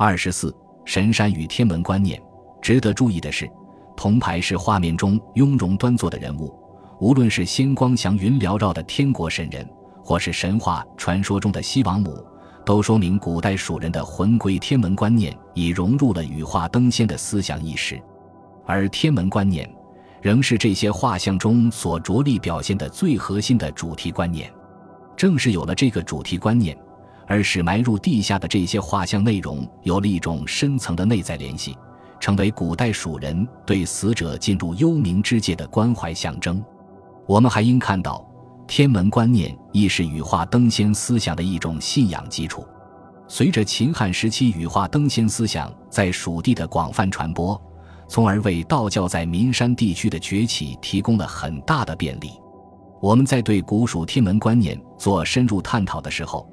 [0.00, 0.54] 二十四，
[0.84, 2.22] 神山与天文观念。
[2.62, 3.50] 值得注意的是，
[3.96, 6.54] 铜牌是画面中雍容端坐的人物，
[7.00, 9.68] 无论是仙光祥云缭绕的天国神人，
[10.04, 12.16] 或是神话传说中的西王母，
[12.64, 18.00] 都说明古代蜀人的魂归天文观念已融入了羽化登仙的思想意识，
[18.66, 19.68] 而天文观念
[20.22, 24.48] 仍是这些画像中所着力表现的最核心的主题观念。
[25.16, 26.78] 正是有了这个主题观念，
[27.28, 31.76] 而使埋入地下的这些画像内容有了一种深层的内在联系，
[32.18, 36.64] 成为古代蜀人对死者进入幽冥之界的关怀象征。
[37.26, 38.26] 我们还应看到，
[38.66, 42.66] 天文观念亦是羽化登仙思想的一种信仰基础。
[43.28, 47.60] 随着秦汉时期羽化登仙思想在蜀地的广泛传播，
[48.08, 52.30] 从而为道教在岷山地区的崛起提供了很大的便利。
[53.02, 56.48] 我们在对古蜀天文观念做深入探讨的时候，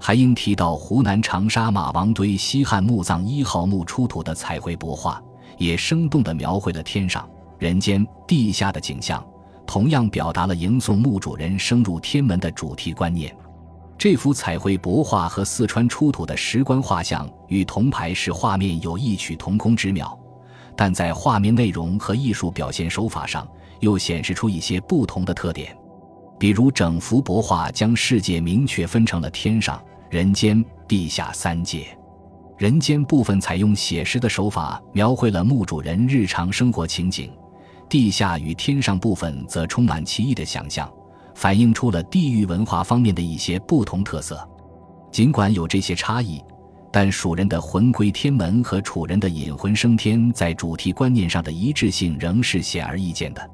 [0.00, 5.22] 还应提到湖南长沙马王堆西汉墓葬一号墓出土的彩绘帛画，
[5.58, 9.24] 也生动地描绘了天上、人间、地下的景象，
[9.66, 13.34] 同样表达了迎送墓主人升入天门的主题观念。
[13.98, 20.16] 这幅彩绘帛画和四川出土的石棺画像与铜牌石画面有异曲同工之妙，
[20.76, 23.46] 但在画面内容和艺术表现手法上
[23.80, 25.76] 又显示出一些不同的特点。
[26.38, 31.86] 比如，整幅帛画将世界明确分成了天上、人间、地下三界。
[32.56, 37.30] 人间部分采用写实的手法描绘了墓主人日常生活情景，
[37.88, 40.92] 地下与天上部分则充满奇异的想象，
[41.34, 44.48] 反映出了地域文化方面的一些不同特色。
[45.10, 46.42] 尽管有这些差异，
[46.92, 53.50] 但蜀人的魂归天门和楚人的引魂升天在主题观念上的一致性仍是显而易见的。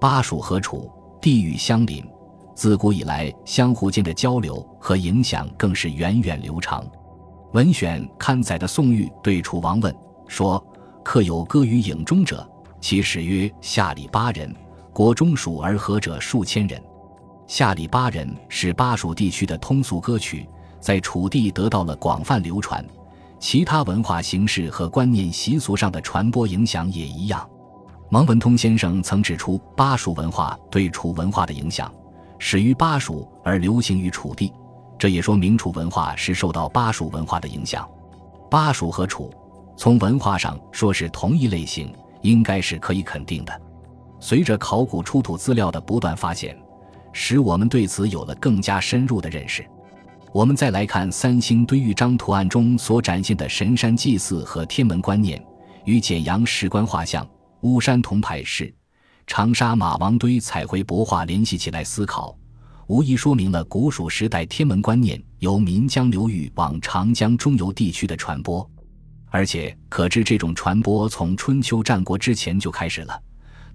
[0.00, 2.04] 巴蜀和楚地域相邻。
[2.60, 6.84] 自古以来，相互间的交流和影响更是源远流长。
[7.54, 9.96] 文选刊载的宋玉对楚王问
[10.28, 10.62] 说
[11.02, 12.46] ：“客有歌于影中者，
[12.78, 14.54] 其始曰下里巴人，
[14.92, 16.78] 国中属而合者数千人。
[17.46, 20.46] 下里巴人是巴蜀地区的通俗歌曲，
[20.80, 22.84] 在楚地得到了广泛流传。
[23.38, 27.48] 其他文化形式和观念习俗上的传播影响也一样。”
[28.12, 31.90] 王文通先生曾指出，巴蜀文化对楚文化的影响。
[32.42, 34.50] 始于巴蜀而流行于楚地，
[34.98, 37.86] 这也说明楚文化是受到巴蜀文化的影响。
[38.50, 39.30] 巴蜀和楚
[39.76, 43.60] 从文化上说是同一类型，应该是可以肯定的。
[44.18, 46.58] 随着考古出土资料的不断发现，
[47.12, 49.64] 使我们对此有了更加深入的认识。
[50.32, 55.44] 我们再来看三星堆玉章图案中所展现的神山祭祀和天文观念，
[55.84, 57.26] 与简阳石棺画像、
[57.60, 58.74] 巫山铜牌是。
[59.30, 62.36] 长沙马王堆彩绘帛画联系起来思考，
[62.88, 68.68] 无疑说明了古蜀时代天文观念由岷江流域往长江中游地区的传播，
[69.26, 73.22] 而且可知这种传播从春秋战国之前就开始了，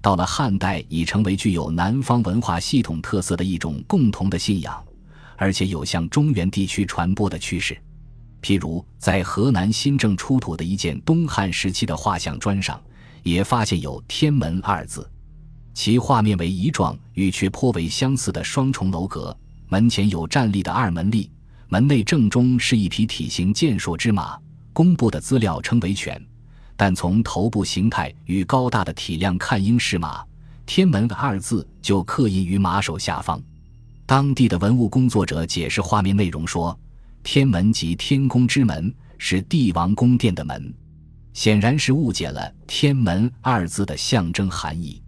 [0.02, 4.84] 到了汉代已成为具有南方文化系统特色的一种共同的信仰，
[5.38, 7.78] 而且有向中原地区传播的趋势。
[8.42, 12.78] 譬如在河南新郑出土的一件东汉时期的画像砖上，
[13.24, 15.10] 也发现有“天门”二字。
[15.75, 19.38] 其画面为一幢与却颇为相似的双重楼阁，
[19.68, 21.30] 门前有站立的二门吏，
[21.68, 24.40] 门内正中是一匹体型健硕之马。
[24.72, 26.19] 公布的资料称为犬，
[26.78, 30.24] 但从头部形态与高大的体量看，应是马。
[30.66, 33.40] 天门二字就刻印于马首下方。
[34.06, 36.78] 当地的文物工作者解释画面内容说
[37.22, 40.74] ：“天门即天宫之门，是帝王宫殿的门。”
[41.34, 45.02] 显然是误解了“天门”二字的象征含义。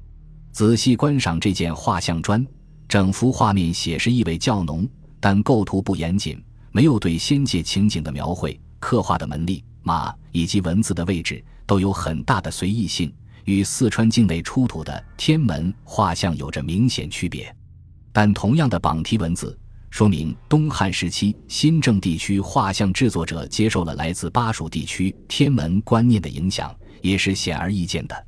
[0.58, 2.44] 仔细观赏这件画像砖，
[2.90, 8.60] 整幅画面写实意味较浓，但构图不严谨，没有对仙界情景的描绘。
[8.80, 13.14] 刻画的门吏、马以及文字的位置都有很大的随意性，
[13.46, 17.56] 与四川境内出土的天门画像有着明显区别。
[18.12, 19.56] 但同样的榜题文字，
[19.92, 28.27] 说明东汉时期新郑地区画像制作者接受了来自巴蜀地区天门观念的影响，也是显而易见的。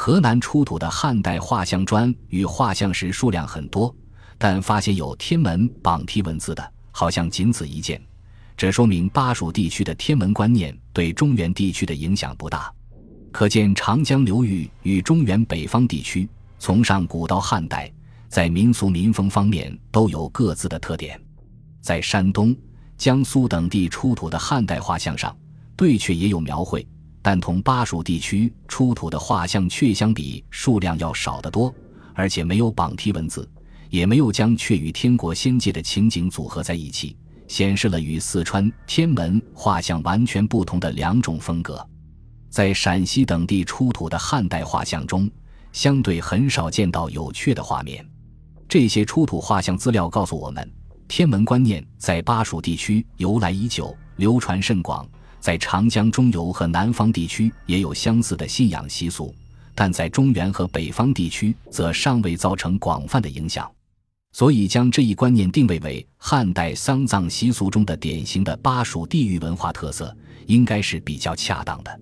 [0.00, 3.92] 河南出土的汉代画像砖与画像石数量很多，
[4.38, 8.00] 但发现有天门榜题文字的，好像仅此一件。
[8.56, 12.72] 这说明巴蜀地区的天文观念对中原地区的影响不大。
[13.32, 16.28] 可见长江流域与中原北方地区，
[16.60, 17.92] 从上古到汉代，
[18.28, 21.20] 在民俗民风方面都有各自的特点。
[21.80, 22.56] 在山东、
[22.96, 25.36] 江苏等地出土的汉代画像上，
[25.76, 26.86] 对阙也有描绘。
[27.30, 31.70] 但同巴蜀地区出土的画像却相比数量要少得多，
[32.14, 33.46] 而且没有榜题文字，
[33.90, 37.14] 也没有将却与天国仙界的情景组合在一起，
[37.46, 41.86] 显示了与四川天门画像完全不同的两种风格。
[42.48, 45.30] 在陕西等地出土的汉代画像中，
[45.70, 48.02] 相对很少见到有雀的画面。
[48.66, 50.66] 这些出土画像资料告诉我们，
[51.06, 55.06] 天门观念在巴蜀地区由来已久，流传甚广。
[55.40, 59.34] 在长江中游和南方地区也有相似的信仰习俗，
[59.74, 63.70] 但在中原和北方地区则尚未造成广泛的影响。
[64.32, 70.14] 所以，将这一观念定位为汉代丧葬习俗中的典型的巴蜀地域文化特色，
[70.46, 72.00] 应该是比较恰当的。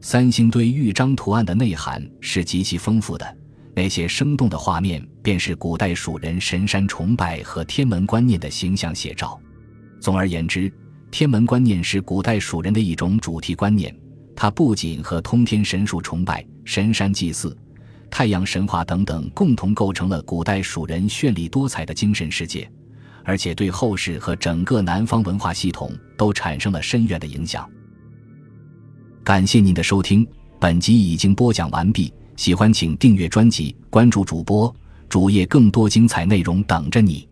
[0.00, 3.36] 三星堆玉章图案的内涵是极其丰富的，
[3.74, 9.40] 那些生动的画面便是古代蜀人神山崇拜和天文观念的形象写照。
[9.98, 10.70] 总而言之，
[11.12, 13.94] 天门观念是古代蜀人的一种主题观念，
[14.34, 17.54] 它不仅和通天神术崇拜、神山祭祀。
[18.10, 22.66] 太阳神话等等，共同构成了古代蜀人绚丽多彩的精神世界，
[23.24, 27.68] 而且对后世和整个南方文化系统都产生了深远的影响。
[29.22, 30.26] 感谢您的收听，
[30.58, 32.10] 本集已经播讲完毕。
[32.36, 34.74] 喜欢请订阅专辑，关注主播
[35.10, 37.28] 主页，更多精彩内容等着你。